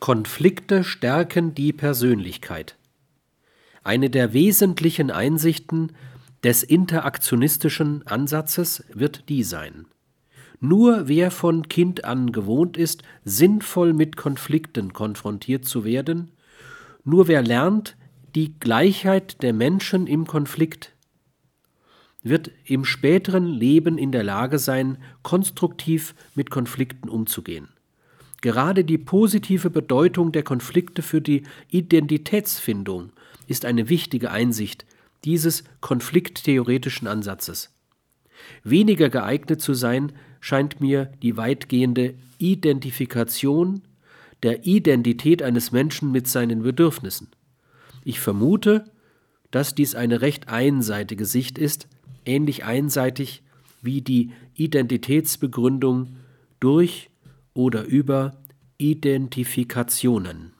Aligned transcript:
Konflikte 0.00 0.82
stärken 0.82 1.54
die 1.54 1.74
Persönlichkeit. 1.74 2.78
Eine 3.84 4.08
der 4.08 4.32
wesentlichen 4.32 5.10
Einsichten 5.10 5.92
des 6.42 6.62
interaktionistischen 6.62 8.06
Ansatzes 8.06 8.82
wird 8.94 9.28
die 9.28 9.42
sein. 9.42 9.84
Nur 10.58 11.06
wer 11.06 11.30
von 11.30 11.68
Kind 11.68 12.06
an 12.06 12.32
gewohnt 12.32 12.78
ist, 12.78 13.02
sinnvoll 13.24 13.92
mit 13.92 14.16
Konflikten 14.16 14.94
konfrontiert 14.94 15.66
zu 15.66 15.84
werden, 15.84 16.32
nur 17.04 17.28
wer 17.28 17.42
lernt, 17.42 17.96
die 18.34 18.58
Gleichheit 18.58 19.42
der 19.42 19.52
Menschen 19.52 20.06
im 20.06 20.26
Konflikt, 20.26 20.94
wird 22.22 22.50
im 22.64 22.86
späteren 22.86 23.46
Leben 23.46 23.98
in 23.98 24.12
der 24.12 24.22
Lage 24.22 24.58
sein, 24.58 24.96
konstruktiv 25.22 26.14
mit 26.34 26.48
Konflikten 26.50 27.10
umzugehen. 27.10 27.68
Gerade 28.40 28.84
die 28.84 28.98
positive 28.98 29.70
Bedeutung 29.70 30.32
der 30.32 30.42
Konflikte 30.42 31.02
für 31.02 31.20
die 31.20 31.42
Identitätsfindung 31.70 33.12
ist 33.46 33.64
eine 33.64 33.88
wichtige 33.88 34.30
Einsicht 34.30 34.86
dieses 35.24 35.64
konflikttheoretischen 35.80 37.06
Ansatzes. 37.06 37.70
Weniger 38.64 39.10
geeignet 39.10 39.60
zu 39.60 39.74
sein, 39.74 40.12
scheint 40.40 40.80
mir 40.80 41.12
die 41.22 41.36
weitgehende 41.36 42.14
Identifikation 42.38 43.82
der 44.42 44.66
Identität 44.66 45.42
eines 45.42 45.72
Menschen 45.72 46.10
mit 46.10 46.26
seinen 46.26 46.62
Bedürfnissen. 46.62 47.28
Ich 48.04 48.20
vermute, 48.20 48.90
dass 49.50 49.74
dies 49.74 49.94
eine 49.94 50.22
recht 50.22 50.48
einseitige 50.48 51.26
Sicht 51.26 51.58
ist, 51.58 51.88
ähnlich 52.24 52.64
einseitig 52.64 53.42
wie 53.82 54.00
die 54.00 54.30
Identitätsbegründung 54.54 56.16
durch 56.60 57.10
oder 57.54 57.84
über 57.84 58.32
Identifikationen. 58.78 60.54